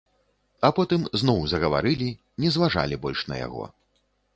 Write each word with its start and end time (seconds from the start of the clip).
А 0.69 0.71
потым 0.79 1.01
зноў 1.23 1.45
загаварылі, 1.53 2.09
не 2.45 2.49
зважалі 2.59 3.03
больш 3.05 3.19
на 3.33 3.43
яго. 3.47 3.73